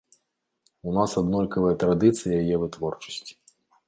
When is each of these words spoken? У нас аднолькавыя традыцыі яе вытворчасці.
У 0.91 0.93
нас 0.97 1.11
аднолькавыя 1.21 1.75
традыцыі 1.83 2.33
яе 2.41 2.55
вытворчасці. 2.65 3.33